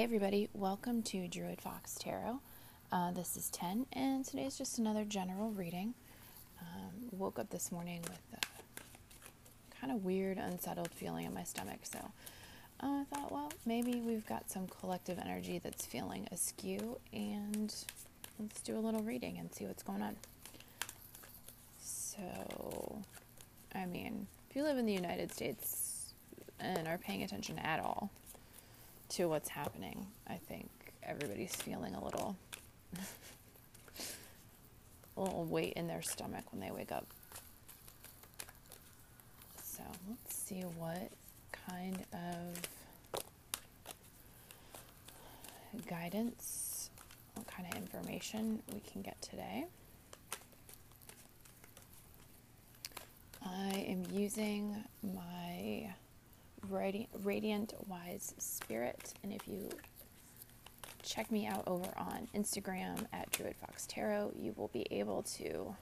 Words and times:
Hey 0.00 0.04
everybody, 0.04 0.48
welcome 0.54 1.02
to 1.02 1.28
Druid 1.28 1.60
Fox 1.60 1.94
Tarot. 1.96 2.40
Uh, 2.90 3.10
this 3.10 3.36
is 3.36 3.50
10, 3.50 3.84
and 3.92 4.24
today 4.24 4.46
is 4.46 4.56
just 4.56 4.78
another 4.78 5.04
general 5.04 5.50
reading. 5.50 5.92
Um, 6.58 7.10
woke 7.12 7.38
up 7.38 7.50
this 7.50 7.70
morning 7.70 8.00
with 8.04 8.18
a 8.32 9.78
kind 9.78 9.92
of 9.92 10.02
weird, 10.02 10.38
unsettled 10.38 10.90
feeling 10.90 11.26
in 11.26 11.34
my 11.34 11.44
stomach, 11.44 11.80
so 11.82 11.98
uh, 12.82 12.86
I 12.86 13.04
thought, 13.12 13.30
well, 13.30 13.52
maybe 13.66 14.00
we've 14.00 14.24
got 14.24 14.50
some 14.50 14.68
collective 14.68 15.18
energy 15.18 15.60
that's 15.62 15.84
feeling 15.84 16.26
askew, 16.32 16.98
and 17.12 17.74
let's 18.38 18.62
do 18.62 18.78
a 18.78 18.80
little 18.80 19.02
reading 19.02 19.36
and 19.36 19.52
see 19.54 19.66
what's 19.66 19.82
going 19.82 20.00
on. 20.00 20.16
So, 21.78 23.02
I 23.74 23.84
mean, 23.84 24.28
if 24.48 24.56
you 24.56 24.62
live 24.62 24.78
in 24.78 24.86
the 24.86 24.94
United 24.94 25.30
States 25.30 26.14
and 26.58 26.88
are 26.88 26.96
paying 26.96 27.22
attention 27.22 27.58
at 27.58 27.80
all, 27.80 28.10
to 29.10 29.28
what's 29.28 29.48
happening. 29.48 30.06
I 30.28 30.34
think 30.36 30.68
everybody's 31.02 31.54
feeling 31.54 31.94
a 31.94 32.04
little 32.04 32.36
a 35.16 35.20
little 35.20 35.44
weight 35.44 35.72
in 35.74 35.86
their 35.86 36.02
stomach 36.02 36.44
when 36.52 36.60
they 36.60 36.70
wake 36.70 36.92
up. 36.92 37.06
So 39.62 39.82
let's 40.08 40.34
see 40.34 40.62
what 40.78 41.10
kind 41.68 41.98
of 42.12 42.60
guidance, 45.88 46.90
what 47.34 47.46
kind 47.46 47.68
of 47.70 47.76
information 47.78 48.62
we 48.72 48.80
can 48.80 49.02
get 49.02 49.20
today. 49.20 49.66
I 53.44 53.84
am 53.88 54.04
using 54.12 54.76
my 55.02 55.92
Radiant 56.68 57.74
Wise 57.86 58.34
Spirit. 58.38 59.14
And 59.22 59.32
if 59.32 59.46
you 59.48 59.70
check 61.02 61.30
me 61.30 61.46
out 61.46 61.64
over 61.66 61.88
on 61.96 62.28
Instagram 62.34 63.06
at 63.12 63.30
Druid 63.32 63.56
Fox 63.56 63.86
Tarot, 63.86 64.32
you 64.36 64.54
will 64.56 64.68
be 64.68 64.86
able 64.90 65.22
to 65.22 65.74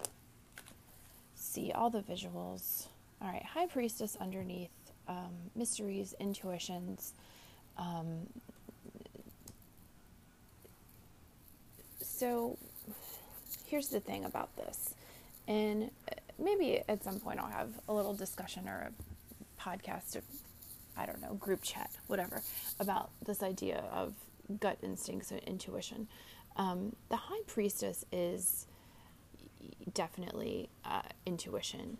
see 1.34 1.72
all 1.72 1.90
the 1.90 2.00
visuals. 2.00 2.86
All 3.20 3.28
right, 3.28 3.44
High 3.44 3.66
Priestess 3.66 4.16
underneath, 4.20 4.70
um, 5.08 5.32
mysteries, 5.56 6.14
intuitions. 6.20 7.12
Um, 7.76 8.26
so 12.00 12.56
here's 13.66 13.88
the 13.88 14.00
thing 14.00 14.24
about 14.24 14.54
this. 14.56 14.94
And 15.46 15.90
maybe 16.38 16.82
at 16.88 17.02
some 17.02 17.20
point 17.20 17.38
I'll 17.38 17.50
have 17.50 17.70
a 17.88 17.92
little 17.92 18.14
discussion 18.14 18.68
or 18.68 18.90
a 18.90 19.62
podcast 19.62 20.20
I 20.98 21.06
don't 21.06 21.20
know, 21.20 21.34
group 21.34 21.62
chat, 21.62 21.90
whatever, 22.08 22.42
about 22.80 23.10
this 23.24 23.42
idea 23.42 23.84
of 23.92 24.14
gut 24.60 24.78
instincts 24.82 25.30
and 25.30 25.40
intuition. 25.40 26.08
Um, 26.56 26.96
the 27.08 27.16
high 27.16 27.42
priestess 27.46 28.04
is 28.10 28.66
definitely 29.94 30.70
uh, 30.84 31.02
intuition, 31.24 31.98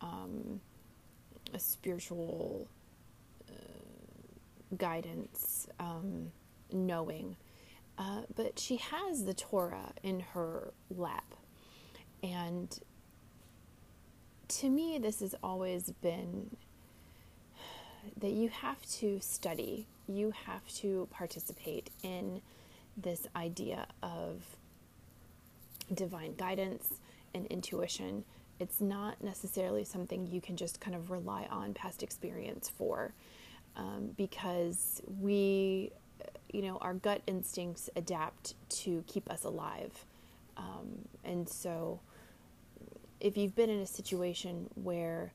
um, 0.00 0.60
a 1.54 1.58
spiritual 1.58 2.68
uh, 3.48 3.54
guidance, 4.76 5.68
um, 5.78 6.32
knowing. 6.72 7.36
Uh, 7.98 8.22
but 8.34 8.58
she 8.58 8.76
has 8.76 9.24
the 9.24 9.34
Torah 9.34 9.92
in 10.02 10.20
her 10.20 10.72
lap. 10.88 11.34
And 12.22 12.78
to 14.48 14.68
me, 14.68 14.98
this 14.98 15.20
has 15.20 15.34
always 15.42 15.90
been 16.00 16.56
that 18.18 18.30
you 18.30 18.48
have 18.48 18.84
to 18.86 19.20
study, 19.20 19.86
you 20.08 20.32
have 20.46 20.66
to 20.68 21.08
participate 21.10 21.90
in 22.02 22.40
this 22.96 23.26
idea 23.36 23.86
of 24.02 24.42
divine 25.92 26.34
guidance 26.34 26.94
and 27.34 27.46
intuition. 27.46 28.24
It's 28.58 28.80
not 28.80 29.22
necessarily 29.22 29.84
something 29.84 30.26
you 30.26 30.40
can 30.40 30.56
just 30.56 30.80
kind 30.80 30.94
of 30.94 31.10
rely 31.10 31.46
on 31.50 31.74
past 31.74 32.02
experience 32.02 32.68
for 32.68 33.12
um, 33.76 34.10
because 34.16 35.00
we, 35.20 35.92
you 36.52 36.62
know, 36.62 36.76
our 36.78 36.94
gut 36.94 37.22
instincts 37.26 37.88
adapt 37.96 38.54
to 38.82 39.04
keep 39.06 39.30
us 39.30 39.44
alive. 39.44 40.04
Um, 40.56 41.08
and 41.24 41.48
so, 41.48 42.00
if 43.20 43.36
you've 43.36 43.54
been 43.54 43.70
in 43.70 43.80
a 43.80 43.86
situation 43.86 44.68
where 44.74 45.32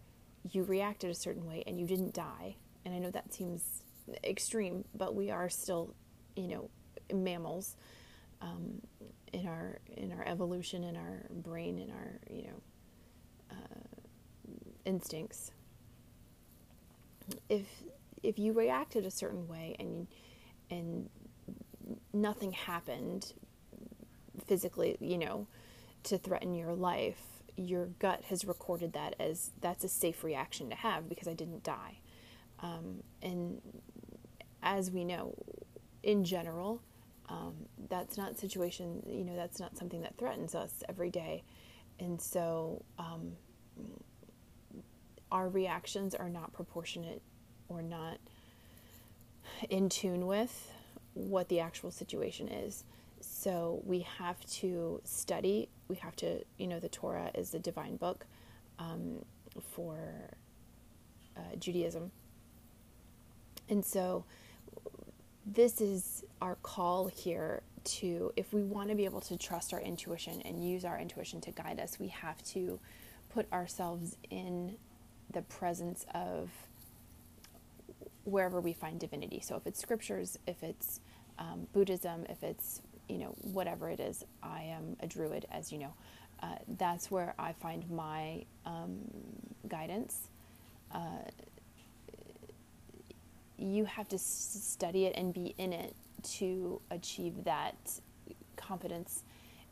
you 0.52 0.64
reacted 0.64 1.10
a 1.10 1.16
certain 1.16 1.46
way 1.46 1.64
and 1.68 1.80
you 1.80 1.88
didn't 1.88 2.14
die. 2.14 2.56
And 2.86 2.94
I 2.94 3.00
know 3.00 3.12
that 3.12 3.34
seems 3.34 3.84
extreme, 4.24 4.86
but 4.94 5.16
we 5.16 5.32
are 5.32 5.50
still, 5.50 5.94
you 6.36 6.48
know, 6.48 6.70
mammals 7.14 7.76
um, 8.42 8.82
in 9.34 9.48
our 9.48 9.80
in 9.98 10.12
our 10.12 10.26
evolution, 10.28 10.84
in 10.84 10.96
our 10.96 11.26
brain, 11.30 11.80
in 11.80 11.90
our 11.92 12.20
you 12.30 12.44
know 12.44 12.62
uh, 13.52 14.02
instincts. 14.86 15.52
If 17.50 17.66
if 18.22 18.38
you 18.38 18.54
reacted 18.54 19.06
a 19.06 19.12
certain 19.12 19.48
way 19.48 19.76
and 19.80 20.08
and 20.70 21.10
nothing 22.14 22.52
happened 22.52 23.34
physically, 24.46 24.98
you 25.00 25.18
know, 25.18 25.48
to 26.04 26.18
threaten 26.18 26.54
your 26.54 26.74
life, 26.74 27.35
your 27.56 27.88
gut 28.00 28.24
has 28.30 28.46
recorded 28.46 28.94
that 28.94 29.16
as 29.20 29.52
that's 29.62 29.84
a 29.84 29.90
safe 29.90 30.24
reaction 30.24 30.70
to 30.70 30.76
have 30.76 31.08
because 31.08 31.28
I 31.28 31.34
didn't 31.34 31.64
die. 31.64 32.00
Um, 32.60 33.04
and 33.22 33.62
as 34.64 34.92
we 34.92 35.04
know, 35.04 35.36
in 36.04 36.24
general, 36.24 36.82
um, 37.30 37.54
that's 37.90 38.18
not 38.18 38.38
situation. 38.38 39.04
You 39.08 39.24
know, 39.24 39.36
that's 39.36 39.60
not 39.60 39.78
something 39.78 40.02
that 40.02 40.18
threatens 40.18 40.56
us 40.56 40.84
every 40.88 41.10
day, 41.10 41.44
and 42.00 42.22
so 42.22 42.84
um, 43.00 43.34
our 45.32 45.50
reactions 45.50 46.14
are 46.14 46.30
not 46.30 46.54
proportionate 46.54 47.22
or 47.68 47.82
not 47.82 48.20
in 49.70 49.90
tune 49.90 50.28
with 50.28 50.72
what 51.14 51.50
the 51.50 51.60
actual 51.60 51.92
situation 51.92 52.48
is. 52.48 52.84
So 53.22 53.82
we 53.86 54.02
have 54.20 54.40
to 54.58 55.02
study. 55.04 55.70
We 55.88 55.98
have 55.98 56.16
to, 56.18 56.44
you 56.58 56.68
know, 56.68 56.80
the 56.80 56.90
Torah 56.90 57.32
is 57.36 57.52
the 57.52 57.60
divine 57.60 57.98
book 57.98 58.26
um, 58.80 59.24
for 59.62 59.98
uh, 61.38 61.56
Judaism. 61.60 62.12
And 63.70 63.84
so 63.84 64.26
this 65.46 65.82
is 65.82 66.24
our 66.42 66.56
call 66.56 67.08
here 67.08 67.62
to, 67.84 68.32
if 68.36 68.52
we 68.52 68.64
want 68.64 68.90
to 68.90 68.96
be 68.96 69.06
able 69.06 69.22
to 69.22 69.38
trust 69.38 69.74
our 69.74 69.80
intuition 69.80 70.42
and 70.42 70.68
use 70.68 70.86
our 70.86 70.98
intuition 71.00 71.40
to 71.42 71.52
guide 71.52 71.80
us, 71.80 72.00
we 72.00 72.08
have 72.08 72.42
to 72.44 72.80
put 73.30 73.52
ourselves 73.54 74.18
in 74.30 74.76
the 75.32 75.42
presence 75.44 76.06
of 76.14 76.50
wherever 78.24 78.60
we 78.60 78.74
find 78.74 79.00
divinity. 79.00 79.40
So 79.40 79.56
if 79.56 79.68
it's 79.68 79.80
scriptures, 79.80 80.40
if 80.48 80.64
it's 80.64 81.00
um, 81.38 81.68
Buddhism, 81.74 82.26
if 82.28 82.44
it's 82.44 82.82
you 83.08 83.18
know, 83.18 83.36
whatever 83.42 83.90
it 83.90 84.00
is, 84.00 84.24
I 84.42 84.64
am 84.64 84.96
a 85.00 85.08
druid, 85.08 85.46
as 85.52 85.72
you 85.72 85.80
know. 85.80 85.94
Uh, 86.42 86.56
that's 86.78 87.10
where 87.10 87.34
I 87.40 87.54
find 87.54 87.90
my 87.90 88.44
um, 88.66 88.98
guidance. 89.68 90.30
Uh, 90.92 91.00
you 93.58 93.86
have 93.86 94.08
to 94.10 94.16
s- 94.16 94.60
study 94.62 95.06
it 95.06 95.16
and 95.16 95.34
be 95.34 95.56
in 95.58 95.72
it 95.72 95.96
to 96.24 96.82
achieve 96.92 97.44
that 97.46 97.76
confidence 98.58 99.24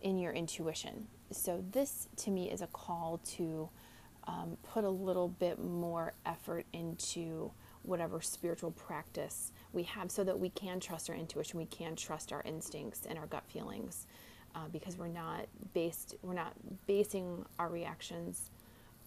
in 0.02 0.18
your 0.18 0.32
intuition. 0.32 1.08
So, 1.32 1.64
this 1.72 2.08
to 2.18 2.32
me 2.32 2.50
is 2.52 2.62
a 2.62 2.68
call 2.68 3.20
to 3.36 3.70
um, 4.26 4.58
put 4.64 4.84
a 4.84 4.90
little 4.90 5.28
bit 5.28 5.60
more 5.60 6.14
effort 6.26 6.66
into 6.74 7.52
whatever 7.82 8.22
spiritual 8.22 8.72
practice 8.72 9.52
we 9.74 9.84
have 9.84 10.12
so 10.12 10.24
that 10.24 10.40
we 10.40 10.50
can 10.50 10.80
trust 10.80 11.10
our 11.10 11.16
intuition, 11.16 11.60
we 11.60 11.66
can 11.66 11.96
trust 11.96 12.32
our 12.32 12.42
instincts 12.46 13.06
and 13.08 13.18
our 13.18 13.26
gut 13.28 13.44
feelings 13.48 14.06
uh, 14.56 14.68
because 14.72 14.98
we're 14.98 15.08
not 15.08 15.46
based, 15.74 16.16
we're 16.22 16.34
not 16.34 16.54
basing 16.88 17.46
our 17.60 17.70
reactions 17.70 18.52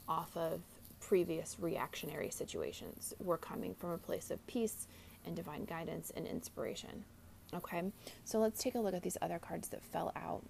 off 0.09 0.37
of 0.37 0.61
previous 1.01 1.57
reactionary 1.61 2.31
situations. 2.31 3.15
We're 3.23 3.39
coming 3.39 3.75
from 3.75 3.91
a 3.91 3.99
place 3.99 4.31
of 4.31 4.45
peace 4.47 4.89
and 5.25 5.37
divine 5.37 5.65
guidance 5.65 6.13
and 6.17 6.27
inspiration. 6.27 7.05
Okay, 7.55 7.83
so 8.25 8.39
let's 8.39 8.61
take 8.61 8.75
a 8.75 8.79
look 8.79 8.95
at 8.95 9.03
these 9.03 9.17
other 9.23 9.39
cards 9.39 9.69
that 9.69 9.83
fell 9.85 10.13
out. 10.17 10.43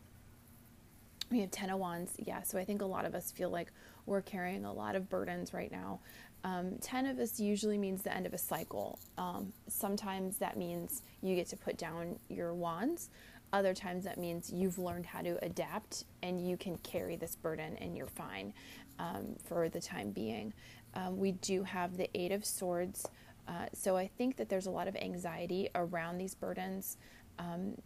We 1.31 1.41
have 1.41 1.51
Ten 1.51 1.71
of 1.71 1.79
Wands. 1.79 2.12
Yeah, 2.25 2.43
so 2.43 2.59
I 2.59 2.65
think 2.65 2.83
a 2.83 2.87
lot 2.87 3.05
of 3.05 3.15
us 3.15 3.33
feel 3.33 3.51
like 3.51 3.73
we're 4.07 4.23
carrying 4.23 4.65
a 4.65 4.73
lot 4.73 4.95
of 4.95 5.11
burdens 5.11 5.53
right 5.53 5.71
now. 5.71 5.99
Um, 6.47 6.77
10 6.81 7.07
of 7.07 7.19
us 7.19 7.41
usually 7.41 7.77
means 7.77 8.03
the 8.03 8.15
end 8.15 8.25
of 8.25 8.33
a 8.33 8.39
cycle. 8.39 9.01
Um, 9.19 9.53
sometimes 9.67 10.37
that 10.39 10.57
means 10.57 11.03
you 11.21 11.35
get 11.35 11.49
to 11.49 11.57
put 11.57 11.77
down 11.77 12.21
your 12.29 12.55
wands. 12.55 13.11
Other 13.53 13.75
times 13.75 14.05
that 14.05 14.17
means 14.17 14.53
you've 14.53 14.79
learned 14.79 15.07
how 15.07 15.23
to 15.23 15.45
adapt 15.45 16.05
and 16.23 16.41
you 16.49 16.57
can 16.57 16.79
carry 16.79 17.17
this 17.17 17.35
burden 17.35 17.77
and 17.79 17.97
you're 17.97 18.07
fine 18.07 18.55
um, 19.01 19.35
for 19.45 19.69
the 19.69 19.81
time 19.81 20.13
being. 20.13 20.53
Um, 20.95 21.19
we 21.19 21.33
do 21.33 21.65
have 21.65 21.97
the 21.97 22.09
Eight 22.15 22.33
of 22.33 22.45
Swords 22.45 23.09
Uh, 23.49 23.67
so 23.73 23.97
I 23.97 24.09
think 24.09 24.37
that 24.37 24.49
there's 24.49 24.67
a 24.67 24.71
lot 24.71 24.89
of 24.89 24.97
anxiety 24.97 25.69
around 25.75 26.19
these 26.19 26.35
burdens. 26.35 26.97
Um, 27.39 27.77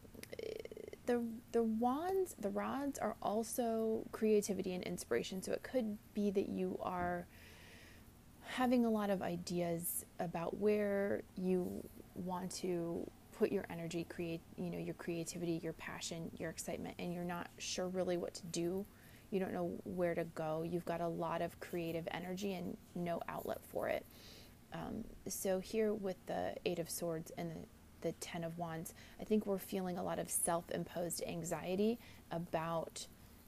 the 1.07 1.23
the 1.53 1.62
wands, 1.62 2.35
the 2.39 2.51
rods 2.51 2.99
are 2.99 3.17
also 3.21 4.05
creativity 4.12 4.75
and 4.75 4.85
inspiration. 4.85 5.43
So 5.43 5.53
it 5.53 5.62
could 5.62 5.99
be 6.15 6.31
that 6.31 6.49
you 6.49 6.79
are 6.83 7.27
having 8.50 8.85
a 8.85 8.91
lot 8.91 9.11
of 9.11 9.23
ideas 9.23 10.05
about 10.19 10.58
where 10.58 11.23
you 11.37 11.87
want 12.14 12.50
to 12.50 13.08
put 13.38 13.52
your 13.52 13.64
energy, 13.70 14.05
create, 14.08 14.41
you 14.56 14.70
know, 14.70 14.79
your 14.79 14.94
creativity, 14.94 15.61
your 15.62 15.73
passion, 15.75 16.31
your 16.37 16.50
excitement, 16.50 16.94
and 16.99 17.14
you're 17.14 17.25
not 17.25 17.49
sure 17.58 17.88
really 17.88 18.17
what 18.17 18.35
to 18.35 18.44
do. 18.47 18.85
You 19.31 19.38
don't 19.38 19.55
know 19.55 19.73
where 19.85 20.14
to 20.17 20.25
go. 20.35 20.64
You've 20.69 20.85
got 20.85 21.00
a 21.00 21.06
lot 21.06 21.43
of 21.43 21.58
creative 21.61 22.08
energy 22.11 22.55
and 22.55 22.76
no 22.97 23.20
outlet 23.29 23.58
for 23.62 23.88
it. 23.88 24.05
Um, 24.73 25.05
so 25.29 25.61
here 25.61 25.94
with 25.94 26.17
the 26.26 26.55
Eight 26.67 26.81
of 26.81 26.91
Swords 26.91 27.31
and 27.38 27.52
the, 27.52 28.08
the 28.08 28.12
Ten 28.14 28.43
of 28.43 28.58
Wands, 28.58 28.94
I 29.20 29.25
think 29.25 29.47
we're 29.47 29.58
feeling 29.58 29.97
a 29.97 30.02
lot 30.02 30.19
of 30.19 30.29
self-imposed 30.29 31.23
anxiety 31.26 32.00
about 32.32 33.06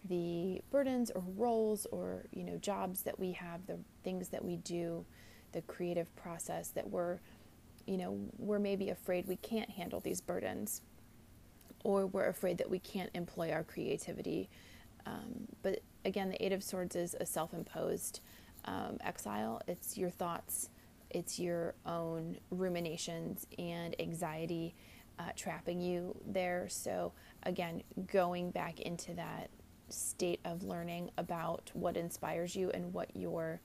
the 0.08 0.60
burdens 0.70 1.10
or 1.10 1.22
roles 1.36 1.86
or 1.86 2.26
you 2.32 2.44
know 2.44 2.56
jobs 2.56 3.02
that 3.02 3.18
we 3.18 3.32
have, 3.32 3.66
the 3.66 3.78
things 4.02 4.28
that 4.28 4.44
we 4.44 4.56
do, 4.56 5.04
the 5.52 5.62
creative 5.62 6.14
process 6.16 6.68
that 6.70 6.88
we're 6.88 7.18
you 7.86 7.96
know 7.96 8.18
we're 8.38 8.58
maybe 8.58 8.90
afraid 8.90 9.26
we 9.26 9.36
can't 9.36 9.70
handle 9.70 10.00
these 10.00 10.20
burdens, 10.20 10.82
or 11.84 12.06
we're 12.06 12.28
afraid 12.28 12.58
that 12.58 12.70
we 12.70 12.78
can't 12.78 13.10
employ 13.14 13.52
our 13.52 13.64
creativity. 13.64 14.48
Um, 15.06 15.48
but 15.62 15.80
again, 16.04 16.28
the 16.28 16.44
Eight 16.44 16.52
of 16.52 16.62
Swords 16.62 16.94
is 16.94 17.16
a 17.18 17.26
self-imposed 17.26 18.20
um, 18.66 18.98
exile. 19.04 19.60
It's 19.66 19.98
your 19.98 20.10
thoughts 20.10 20.68
it's 21.12 21.38
your 21.38 21.74
own 21.84 22.38
ruminations 22.50 23.46
and 23.58 23.94
anxiety 24.00 24.74
uh, 25.18 25.30
trapping 25.36 25.80
you 25.80 26.16
there. 26.26 26.66
So, 26.68 27.12
again, 27.42 27.82
going 28.10 28.50
back 28.50 28.80
into 28.80 29.12
that 29.14 29.50
state 29.92 30.40
of 30.44 30.62
learning 30.62 31.10
about 31.18 31.70
what 31.74 31.96
inspires 31.96 32.56
you 32.56 32.70
and 32.70 32.92
what 32.92 33.14
your 33.16 33.60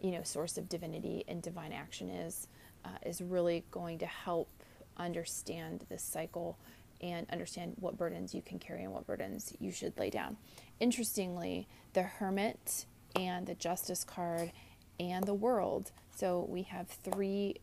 you 0.00 0.10
know 0.10 0.22
source 0.22 0.58
of 0.58 0.68
divinity 0.68 1.24
and 1.28 1.42
divine 1.42 1.72
action 1.72 2.08
is 2.08 2.48
uh, 2.84 2.98
is 3.04 3.20
really 3.20 3.64
going 3.70 3.98
to 3.98 4.06
help 4.06 4.48
understand 4.96 5.84
this 5.88 6.02
cycle 6.02 6.58
and 7.00 7.26
understand 7.30 7.74
what 7.78 7.96
burdens 7.96 8.34
you 8.34 8.42
can 8.42 8.58
carry 8.58 8.82
and 8.82 8.92
what 8.92 9.06
burdens 9.06 9.52
you 9.60 9.70
should 9.70 9.96
lay 9.98 10.10
down. 10.10 10.36
Interestingly, 10.80 11.68
the 11.92 12.02
Hermit 12.02 12.86
and 13.14 13.46
the 13.46 13.54
Justice 13.54 14.02
card 14.02 14.50
and 14.98 15.24
the 15.24 15.34
World 15.34 15.92
so 16.18 16.44
we 16.48 16.62
have 16.62 16.88
three 16.88 17.54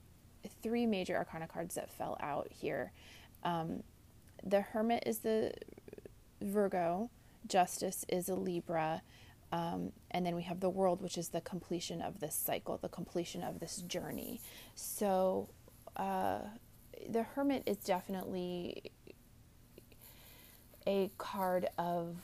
three 0.64 0.86
major 0.86 1.18
arcana 1.18 1.48
cards 1.48 1.76
that 1.76 1.90
fell 1.90 2.18
out 2.22 2.48
here. 2.50 2.94
Um, 3.44 3.84
the 4.44 4.62
Hermit 4.62 5.04
is 5.06 5.20
the 5.20 5.52
Virgo, 6.42 7.10
Justice 7.48 8.06
is 8.10 8.30
a 8.30 8.36
Libra, 8.36 9.02
um, 9.52 9.92
and 10.12 10.26
then 10.26 10.36
we 10.36 10.44
have 10.44 10.60
the 10.60 10.70
World, 10.70 11.02
which 11.02 11.18
is 11.18 11.30
the 11.30 11.42
completion 11.42 12.02
of 12.02 12.20
this 12.20 12.36
cycle, 12.36 12.78
the 12.78 12.90
completion 12.90 13.44
of 13.44 13.60
this 13.60 13.78
journey. 13.78 14.42
So 14.76 15.50
uh, 15.96 16.40
the 17.10 17.24
Hermit 17.24 17.64
is 17.66 17.78
definitely 17.78 18.92
a 20.88 21.12
card 21.18 21.68
of. 21.78 22.18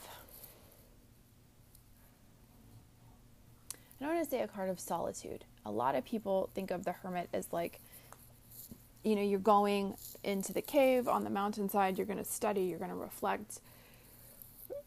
I 4.00 4.06
don't 4.06 4.16
want 4.16 4.26
to 4.26 4.32
say 4.32 4.42
a 4.42 4.48
card 4.48 4.70
of 4.70 4.80
solitude 4.80 5.46
a 5.66 5.72
lot 5.72 5.96
of 5.96 6.06
people 6.06 6.50
think 6.54 6.72
of 6.72 6.86
the 6.86 6.92
hermit 6.92 7.30
as 7.34 7.52
like 7.52 7.80
you 9.04 9.16
know 9.16 9.22
you're 9.22 9.40
going 9.40 9.96
into 10.24 10.54
the 10.54 10.62
cave 10.62 11.08
on 11.08 11.24
the 11.24 11.30
mountainside 11.30 11.98
you're 11.98 12.08
going 12.08 12.20
to 12.20 12.26
study 12.26 12.62
you're 12.62 12.80
going 12.80 12.92
to 12.92 12.96
reflect 12.96 13.60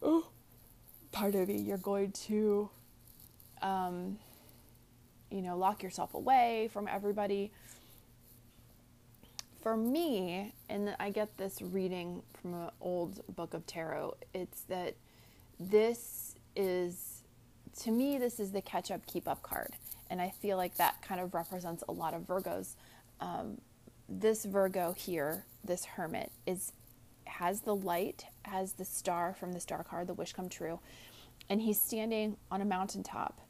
oh 0.04 0.26
pardon 1.12 1.46
me 1.46 1.56
you're 1.56 1.76
going 1.78 2.12
to 2.12 2.70
um, 3.62 4.18
you 5.30 5.42
know 5.42 5.56
lock 5.56 5.82
yourself 5.82 6.14
away 6.14 6.68
from 6.72 6.86
everybody 6.86 7.50
for 9.62 9.76
me 9.76 10.52
and 10.68 10.94
i 11.00 11.10
get 11.10 11.36
this 11.38 11.60
reading 11.62 12.22
from 12.40 12.54
an 12.54 12.70
old 12.80 13.20
book 13.34 13.54
of 13.54 13.66
tarot 13.66 14.14
it's 14.34 14.62
that 14.62 14.94
this 15.58 16.36
is 16.54 17.22
to 17.80 17.90
me 17.90 18.18
this 18.18 18.38
is 18.38 18.52
the 18.52 18.60
catch 18.60 18.90
up 18.90 19.04
keep 19.06 19.26
up 19.26 19.42
card 19.42 19.74
and 20.10 20.20
I 20.20 20.30
feel 20.30 20.56
like 20.56 20.76
that 20.76 21.02
kind 21.02 21.20
of 21.20 21.34
represents 21.34 21.82
a 21.88 21.92
lot 21.92 22.14
of 22.14 22.22
Virgos. 22.22 22.74
Um, 23.20 23.60
this 24.08 24.44
Virgo 24.44 24.92
here, 24.92 25.44
this 25.64 25.84
hermit, 25.84 26.30
is 26.46 26.72
has 27.38 27.62
the 27.62 27.74
light, 27.74 28.26
has 28.42 28.74
the 28.74 28.84
star 28.84 29.34
from 29.34 29.52
the 29.52 29.60
star 29.60 29.82
card, 29.82 30.06
the 30.06 30.14
wish 30.14 30.32
come 30.32 30.48
true, 30.48 30.78
and 31.48 31.60
he's 31.62 31.80
standing 31.80 32.36
on 32.50 32.60
a 32.60 32.64
mountaintop, 32.64 33.40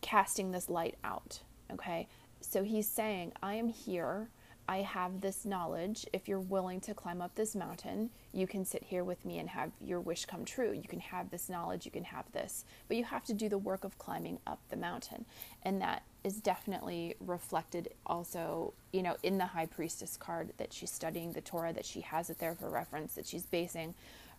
casting 0.00 0.52
this 0.52 0.70
light 0.70 0.96
out. 1.02 1.40
Okay, 1.72 2.06
so 2.40 2.62
he's 2.62 2.88
saying, 2.88 3.32
"I 3.42 3.54
am 3.54 3.68
here. 3.68 4.28
I 4.68 4.78
have 4.78 5.20
this 5.20 5.44
knowledge. 5.44 6.06
If 6.12 6.26
you're 6.26 6.40
willing 6.40 6.80
to 6.82 6.94
climb 6.94 7.22
up 7.22 7.34
this 7.34 7.54
mountain, 7.54 8.10
you 8.32 8.46
can 8.46 8.64
sit 8.64 8.82
here 8.82 9.04
with 9.04 9.24
me 9.24 9.38
and 9.38 9.48
have 9.48 9.70
your 9.80 10.00
wish 10.00 10.24
come 10.24 10.44
true. 10.44 10.72
You 10.72 10.88
can 10.88 10.98
have 10.98 11.30
this 11.30 11.48
knowledge, 11.48 11.84
you 11.84 11.92
can 11.92 12.04
have 12.04 12.24
this. 12.32 12.64
But 12.88 12.96
you 12.96 13.04
have 13.04 13.24
to 13.26 13.34
do 13.34 13.48
the 13.48 13.58
work 13.58 13.84
of 13.84 13.96
climbing 13.98 14.40
up 14.46 14.58
the 14.68 14.76
mountain. 14.76 15.24
And 15.62 15.80
that 15.82 16.02
is 16.24 16.40
definitely 16.40 17.14
reflected 17.20 17.90
also, 18.04 18.74
you 18.92 19.02
know, 19.02 19.16
in 19.22 19.38
the 19.38 19.46
high 19.46 19.66
priestess 19.66 20.16
card 20.16 20.52
that 20.56 20.72
she's 20.72 20.90
studying 20.90 21.32
the 21.32 21.40
Torah, 21.40 21.72
that 21.72 21.86
she 21.86 22.00
has 22.00 22.28
it 22.28 22.38
there 22.40 22.54
for 22.54 22.68
reference, 22.68 23.14
that 23.14 23.26
she's 23.26 23.46
basing 23.46 23.94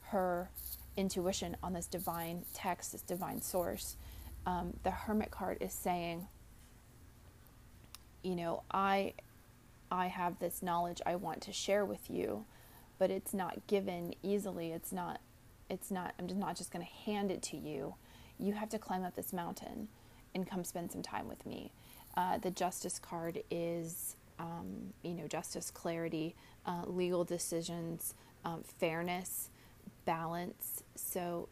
her 0.08 0.50
intuition 0.98 1.56
on 1.64 1.72
this 1.74 1.88
divine 1.88 2.44
text, 2.54 2.92
this 2.92 3.02
divine 3.02 3.42
source. 3.42 3.96
Um, 4.46 4.74
the 4.84 4.92
hermit 4.92 5.32
card 5.32 5.58
is 5.62 5.72
saying, 5.72 6.28
you 8.24 8.36
know, 8.36 8.64
I 8.72 9.14
I 9.92 10.08
have 10.08 10.40
this 10.40 10.62
knowledge 10.62 11.02
I 11.06 11.16
want 11.16 11.42
to 11.44 11.54
share 11.54 11.86
with 11.86 12.10
you, 12.10 12.46
but 13.00 13.12
it's 13.12 13.34
not 13.34 13.66
given 13.68 14.14
easily. 14.24 14.72
It's 14.72 14.92
not, 14.92 15.22
it's 15.70 15.92
not, 15.92 16.14
I'm 16.20 16.28
just 16.28 16.40
not 16.40 16.56
just 16.56 16.72
going 16.72 16.86
to 16.86 17.12
hand 17.12 17.32
it 17.32 17.42
to 17.44 17.58
you. 17.58 17.96
You 18.40 18.54
have 18.54 18.70
to 18.70 18.80
climb 18.80 19.04
up 19.04 19.16
this 19.16 19.34
mountain 19.34 19.88
and 20.36 20.48
come 20.48 20.64
spend 20.64 20.92
some 20.92 21.02
time 21.02 21.28
with 21.28 21.46
me. 21.46 21.72
Uh, 22.16 22.38
the 22.38 22.52
justice 22.52 23.00
card 23.00 23.44
is, 23.50 24.16
um, 24.40 24.94
you 25.04 25.14
know, 25.14 25.28
justice, 25.28 25.72
clarity, 25.72 26.36
uh, 26.66 26.84
legal 26.86 27.24
decisions, 27.24 28.14
um, 28.46 28.64
fairness, 28.80 29.50
balance. 30.06 30.84
So 30.96 31.50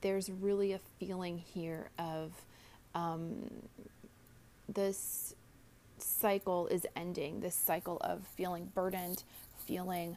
there's 0.00 0.30
really 0.30 0.72
a 0.72 0.80
feeling 0.98 1.38
here 1.38 1.90
of 1.98 2.32
um, 2.94 3.50
this 4.68 5.34
cycle 6.02 6.66
is 6.68 6.86
ending 6.96 7.40
this 7.40 7.54
cycle 7.54 7.98
of 8.00 8.26
feeling 8.36 8.70
burdened, 8.74 9.22
feeling 9.66 10.16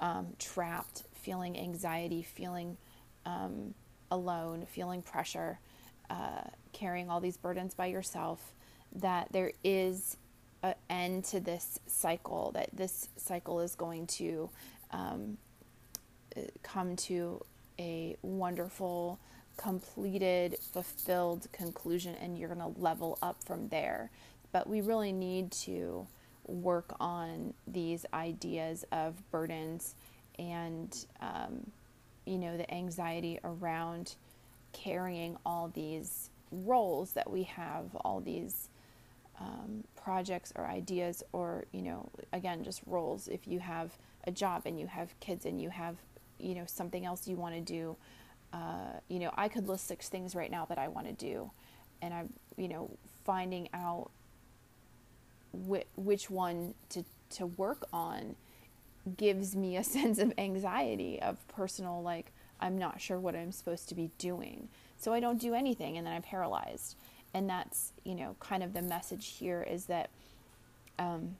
um, 0.00 0.28
trapped, 0.38 1.04
feeling 1.14 1.58
anxiety, 1.58 2.22
feeling 2.22 2.76
um, 3.24 3.74
alone, 4.10 4.66
feeling 4.66 5.02
pressure, 5.02 5.58
uh, 6.10 6.42
carrying 6.72 7.08
all 7.10 7.20
these 7.20 7.36
burdens 7.36 7.74
by 7.74 7.86
yourself. 7.86 8.52
That 8.94 9.28
there 9.32 9.52
is 9.64 10.16
an 10.62 10.74
end 10.90 11.24
to 11.26 11.40
this 11.40 11.78
cycle, 11.86 12.50
that 12.54 12.70
this 12.72 13.08
cycle 13.16 13.60
is 13.60 13.74
going 13.74 14.06
to 14.08 14.50
um, 14.90 15.38
come 16.62 16.96
to 16.96 17.44
a 17.78 18.16
wonderful, 18.22 19.18
completed, 19.56 20.56
fulfilled 20.72 21.48
conclusion, 21.52 22.14
and 22.20 22.38
you're 22.38 22.52
going 22.54 22.74
to 22.74 22.80
level 22.80 23.18
up 23.22 23.42
from 23.44 23.68
there 23.68 24.10
but 24.52 24.68
we 24.68 24.80
really 24.80 25.12
need 25.12 25.50
to 25.50 26.06
work 26.46 26.94
on 27.00 27.54
these 27.66 28.04
ideas 28.12 28.84
of 28.92 29.14
burdens 29.30 29.94
and 30.38 31.06
um, 31.20 31.70
you 32.24 32.38
know 32.38 32.56
the 32.56 32.72
anxiety 32.72 33.38
around 33.44 34.16
carrying 34.72 35.36
all 35.44 35.70
these 35.74 36.30
roles 36.50 37.12
that 37.12 37.30
we 37.30 37.42
have 37.44 37.94
all 38.04 38.20
these 38.20 38.68
um, 39.40 39.84
projects 39.96 40.52
or 40.56 40.66
ideas 40.66 41.22
or 41.32 41.64
you 41.72 41.82
know 41.82 42.08
again 42.32 42.62
just 42.62 42.82
roles. 42.86 43.28
If 43.28 43.46
you 43.46 43.60
have 43.60 43.96
a 44.24 44.30
job 44.30 44.62
and 44.66 44.78
you 44.78 44.86
have 44.86 45.18
kids 45.20 45.46
and 45.46 45.60
you 45.60 45.70
have 45.70 45.96
you 46.38 46.54
know 46.54 46.64
something 46.66 47.04
else 47.04 47.26
you 47.26 47.36
want 47.36 47.54
to 47.54 47.60
do 47.60 47.96
uh, 48.52 48.98
you 49.08 49.18
know 49.18 49.30
i 49.36 49.48
could 49.48 49.68
list 49.68 49.86
six 49.86 50.08
things 50.08 50.34
right 50.34 50.50
now 50.50 50.64
that 50.66 50.78
i 50.78 50.88
want 50.88 51.06
to 51.06 51.12
do. 51.12 51.50
And 52.00 52.12
i'm 52.12 52.32
you 52.56 52.68
know 52.68 52.90
finding 53.24 53.68
out 53.72 54.10
wh- 55.52 55.98
which 55.98 56.30
one 56.30 56.74
to, 56.90 57.04
to 57.30 57.46
work 57.46 57.86
on 57.92 58.36
gives 59.16 59.56
me 59.56 59.76
a 59.76 59.84
sense 59.96 60.18
of 60.18 60.32
anxiety 60.38 61.20
of 61.20 61.46
personal 61.48 62.02
like 62.02 62.32
i'm 62.60 62.78
not 62.78 63.00
sure 63.00 63.18
what 63.18 63.34
i'm 63.34 63.52
supposed 63.52 63.88
to 63.88 63.94
be 63.94 64.10
doing 64.18 64.68
so 64.98 65.12
i 65.12 65.20
don't 65.20 65.40
do 65.40 65.54
anything 65.54 65.96
and 65.96 66.06
then 66.06 66.14
i'm 66.14 66.22
paralyzed 66.22 66.96
and 67.34 67.48
that's 67.48 67.92
you 68.04 68.14
know 68.14 68.36
kind 68.40 68.62
of 68.62 68.72
the 68.72 68.82
message 68.82 69.36
here 69.38 69.62
is 69.68 69.86
that 69.86 70.10
um, 70.98 71.36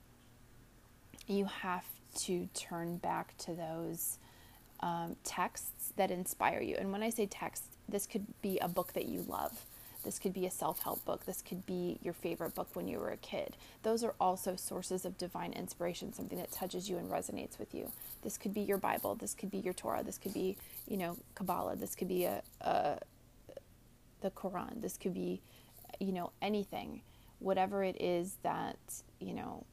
you 1.27 1.45
have 1.45 1.87
to 2.15 2.49
turn 2.55 2.97
back 2.97 3.37
to 3.39 3.55
those 3.55 4.19
um, 4.81 5.17
texts 5.25 5.93
that 5.97 6.11
inspire 6.11 6.61
you. 6.61 6.77
And 6.79 6.93
when 6.93 7.03
I 7.03 7.11
say 7.11 7.27
text, 7.27 7.65
this 7.89 8.07
could 8.07 8.27
be 8.43 8.59
a 8.59 8.69
book 8.69 8.93
that 8.95 9.07
you 9.07 9.25
love. 9.29 9.65
This 10.05 10.19
could 10.19 10.33
be 10.33 10.47
a 10.47 10.51
self 10.51 10.83
help 10.83 11.05
book. 11.05 11.25
This 11.25 11.43
could 11.43 11.65
be 11.67 11.99
your 12.03 12.15
favorite 12.15 12.55
book 12.55 12.69
when 12.75 12.89
you 12.89 12.99
were 12.99 13.11
a 13.11 13.17
kid. 13.17 13.57
Those 13.83 14.03
are 14.03 14.15
also 14.21 14.57
sources 14.57 15.05
of 15.05 15.17
divine 15.19 15.53
inspiration, 15.53 16.13
something 16.13 16.39
that 16.39 16.53
touches 16.53 16.89
you 16.89 16.99
and 16.99 17.11
resonates 17.11 17.59
with 17.59 17.75
you. 17.75 17.91
This 18.23 18.37
could 18.37 18.55
be 18.55 18.63
your 18.63 18.79
Bible. 18.79 19.15
This 19.15 19.35
could 19.35 19.51
be 19.51 19.59
your 19.59 19.75
Torah. 19.75 20.03
This 20.03 20.19
could 20.19 20.35
be, 20.35 20.57
you 20.89 20.97
know, 20.97 21.17
Kabbalah. 21.35 21.77
This 21.77 21.95
could 21.95 22.09
be 22.09 22.25
a, 22.25 22.43
a 22.61 22.99
the 24.21 24.31
Quran. 24.31 24.81
This 24.81 24.97
could 24.97 25.15
be, 25.15 25.41
you 26.01 26.13
know, 26.13 26.33
anything. 26.41 27.03
Whatever 27.39 27.83
it 27.83 28.01
is 28.01 28.37
that, 28.43 28.79
you 29.19 29.35
know, 29.35 29.67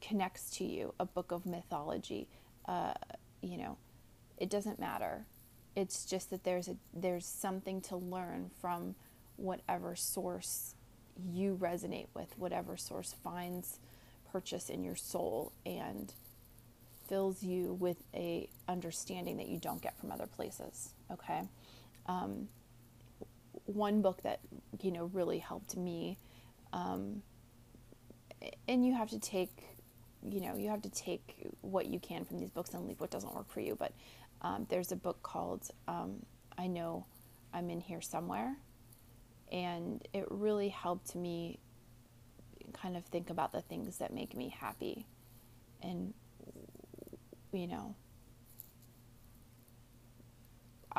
connects 0.00 0.50
to 0.58 0.64
you, 0.64 0.92
a 1.00 1.04
book 1.04 1.32
of 1.32 1.46
mythology, 1.46 2.28
uh, 2.66 2.94
you 3.40 3.56
know, 3.56 3.78
it 4.36 4.50
doesn't 4.50 4.78
matter. 4.78 5.26
It's 5.76 6.04
just 6.04 6.30
that 6.30 6.44
there's 6.44 6.68
a 6.68 6.76
there's 6.92 7.26
something 7.26 7.80
to 7.82 7.96
learn 7.96 8.50
from 8.60 8.94
whatever 9.36 9.96
source 9.96 10.74
you 11.32 11.56
resonate 11.60 12.06
with, 12.14 12.38
whatever 12.38 12.76
source 12.76 13.14
finds 13.24 13.78
purchase 14.30 14.68
in 14.68 14.82
your 14.84 14.96
soul 14.96 15.52
and 15.64 16.12
fills 17.08 17.42
you 17.42 17.74
with 17.74 18.02
a 18.14 18.48
understanding 18.68 19.36
that 19.36 19.48
you 19.48 19.58
don't 19.58 19.82
get 19.82 19.98
from 19.98 20.10
other 20.10 20.26
places. 20.26 20.90
Okay, 21.10 21.42
um, 22.06 22.48
one 23.66 24.00
book 24.02 24.22
that 24.22 24.40
you 24.80 24.92
know 24.92 25.06
really 25.12 25.38
helped 25.38 25.76
me, 25.76 26.18
um, 26.72 27.22
and 28.68 28.86
you 28.86 28.94
have 28.94 29.10
to 29.10 29.18
take 29.18 29.74
you 30.26 30.40
know, 30.40 30.56
you 30.56 30.70
have 30.70 30.82
to 30.82 30.90
take 30.90 31.48
what 31.60 31.86
you 31.86 31.98
can 31.98 32.24
from 32.24 32.38
these 32.38 32.50
books 32.50 32.72
and 32.72 32.86
leave 32.86 33.00
what 33.00 33.10
doesn't 33.10 33.34
work 33.34 33.50
for 33.50 33.60
you. 33.60 33.76
But 33.78 33.92
um, 34.44 34.66
there's 34.68 34.92
a 34.92 34.96
book 34.96 35.22
called 35.22 35.68
um, 35.88 36.24
I 36.56 36.66
Know 36.66 37.06
I'm 37.52 37.70
in 37.70 37.80
Here 37.80 38.02
Somewhere. 38.02 38.56
And 39.50 40.06
it 40.12 40.26
really 40.30 40.68
helped 40.68 41.16
me 41.16 41.58
kind 42.72 42.96
of 42.96 43.04
think 43.06 43.30
about 43.30 43.52
the 43.52 43.62
things 43.62 43.98
that 43.98 44.12
make 44.12 44.36
me 44.36 44.54
happy. 44.56 45.06
And, 45.82 46.12
you 47.52 47.66
know, 47.66 47.94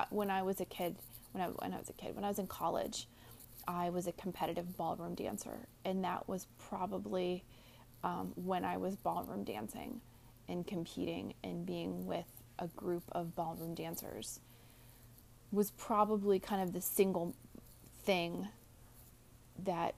when 0.09 0.29
I 0.29 0.41
was 0.41 0.59
a 0.59 0.65
kid, 0.65 0.95
when 1.31 1.43
I, 1.43 1.47
when 1.47 1.73
I 1.73 1.77
was 1.77 1.89
a 1.89 1.93
kid, 1.93 2.15
when 2.15 2.23
I 2.23 2.29
was 2.29 2.39
in 2.39 2.47
college, 2.47 3.07
I 3.67 3.89
was 3.89 4.07
a 4.07 4.11
competitive 4.11 4.75
ballroom 4.75 5.15
dancer. 5.15 5.67
And 5.83 6.03
that 6.03 6.27
was 6.27 6.47
probably 6.57 7.43
um, 8.03 8.31
when 8.35 8.65
I 8.65 8.77
was 8.77 8.95
ballroom 8.95 9.43
dancing 9.43 10.01
and 10.47 10.65
competing 10.65 11.33
and 11.43 11.65
being 11.65 12.05
with 12.05 12.25
a 12.59 12.67
group 12.67 13.03
of 13.12 13.35
ballroom 13.35 13.74
dancers 13.74 14.39
was 15.51 15.71
probably 15.71 16.39
kind 16.39 16.62
of 16.62 16.74
the 16.74 16.81
single 16.81 17.35
thing 18.03 18.47
that 19.63 19.95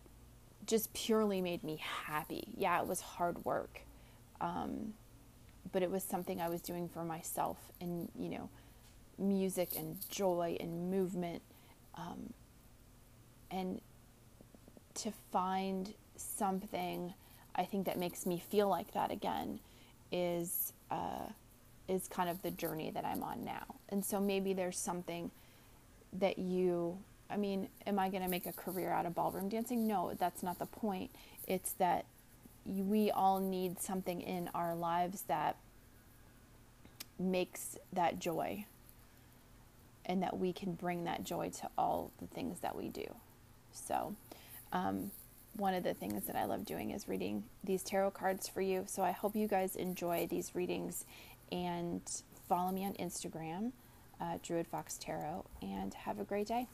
just 0.66 0.94
purely 0.94 1.42
made 1.42 1.64
me 1.64 1.82
happy. 2.06 2.50
Yeah, 2.56 2.80
it 2.82 2.88
was 2.88 3.02
hard 3.02 3.44
work, 3.46 3.82
um, 4.42 4.94
but 5.72 5.82
it 5.82 5.90
was 5.90 6.04
something 6.04 6.42
I 6.42 6.50
was 6.50 6.62
doing 6.62 6.90
for 6.90 7.04
myself 7.04 7.58
and, 7.80 8.10
you 8.20 8.30
know, 8.30 8.50
music 9.18 9.70
and 9.78 9.98
joy 10.10 10.58
and 10.60 10.92
movement. 10.92 11.42
Um, 11.96 12.34
and 13.50 13.82
to 14.96 15.12
find 15.32 15.94
something 16.16 17.14
I 17.58 17.66
think 17.66 17.88
that 17.88 17.98
makes 17.98 18.26
me 18.26 18.38
feel 18.38 18.70
like 18.70 18.92
that 18.94 19.12
again 19.12 19.60
is 20.12 20.74
uh, 20.92 21.26
is 21.88 22.08
kind 22.08 22.30
of 22.30 22.42
the 22.42 22.52
journey 22.52 22.92
that 22.92 23.06
I'm 23.06 23.24
on 23.24 23.44
now. 23.44 23.76
And 23.90 24.04
so 24.04 24.20
maybe 24.20 24.54
there's 24.54 24.78
something 24.78 25.32
that 26.14 26.38
you 26.38 26.98
I 27.30 27.38
mean, 27.38 27.68
am 27.86 28.00
I 28.00 28.10
going 28.10 28.24
to 28.24 28.30
make 28.30 28.46
a 28.46 28.54
career 28.54 28.90
out 28.90 29.06
of 29.06 29.14
ballroom 29.14 29.50
dancing? 29.50 29.86
No, 29.86 30.14
that's 30.18 30.44
not 30.44 30.60
the 30.60 30.66
point. 30.66 31.12
It's 31.46 31.74
that 31.74 32.06
we 32.66 33.12
all 33.12 33.40
need 33.40 33.82
something 33.82 34.22
in 34.22 34.50
our 34.54 34.76
lives 34.76 35.24
that 35.24 35.58
makes 37.20 37.78
that 37.92 38.20
joy 38.20 38.66
and 40.06 40.24
that 40.24 40.38
we 40.38 40.54
can 40.54 40.74
bring 40.74 41.04
that 41.04 41.24
joy 41.24 41.50
to 41.50 41.70
all 41.78 42.12
the 42.20 42.28
things 42.28 42.60
that 42.62 42.76
we 42.76 42.88
do. 42.88 43.06
So, 43.74 44.16
um, 44.72 45.12
one 45.56 45.74
of 45.74 45.84
the 45.84 45.94
things 45.94 46.26
that 46.26 46.36
I 46.36 46.46
love 46.46 46.66
doing 46.66 46.92
is 46.92 47.08
reading 47.08 47.44
these 47.64 47.84
tarot 47.84 48.12
cards 48.12 48.48
for 48.48 48.62
you. 48.62 48.84
So 48.88 49.02
I 49.02 49.12
hope 49.12 49.36
you 49.36 49.48
guys 49.48 49.76
enjoy 49.76 50.28
these 50.30 50.54
readings 50.54 51.04
and 51.52 52.02
follow 52.48 52.72
me 52.72 52.86
on 52.86 52.94
Instagram, 52.94 53.72
uh, 54.22 54.38
Druid 54.44 54.68
Fox 54.68 54.98
Tarot, 54.98 55.46
and 55.62 55.94
have 55.94 56.20
a 56.20 56.24
great 56.24 56.48
day. 56.48 56.68